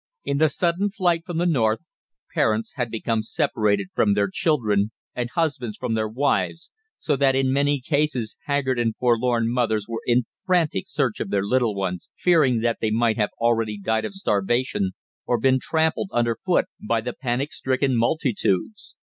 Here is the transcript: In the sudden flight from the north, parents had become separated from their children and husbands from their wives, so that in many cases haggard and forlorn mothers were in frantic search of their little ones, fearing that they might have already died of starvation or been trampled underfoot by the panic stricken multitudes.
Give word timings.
In 0.25 0.39
the 0.39 0.49
sudden 0.49 0.89
flight 0.89 1.27
from 1.27 1.37
the 1.37 1.45
north, 1.45 1.81
parents 2.33 2.73
had 2.73 2.89
become 2.89 3.21
separated 3.21 3.89
from 3.93 4.15
their 4.15 4.31
children 4.33 4.89
and 5.13 5.29
husbands 5.35 5.77
from 5.77 5.93
their 5.93 6.07
wives, 6.07 6.71
so 6.97 7.15
that 7.15 7.35
in 7.35 7.53
many 7.53 7.79
cases 7.79 8.35
haggard 8.45 8.79
and 8.79 8.95
forlorn 8.95 9.53
mothers 9.53 9.85
were 9.87 10.01
in 10.07 10.23
frantic 10.43 10.87
search 10.87 11.19
of 11.19 11.29
their 11.29 11.43
little 11.45 11.75
ones, 11.75 12.09
fearing 12.15 12.61
that 12.61 12.79
they 12.81 12.89
might 12.89 13.17
have 13.17 13.29
already 13.39 13.77
died 13.77 14.03
of 14.05 14.15
starvation 14.15 14.93
or 15.27 15.39
been 15.39 15.59
trampled 15.61 16.09
underfoot 16.11 16.65
by 16.83 16.99
the 16.99 17.13
panic 17.13 17.53
stricken 17.53 17.95
multitudes. 17.95 18.95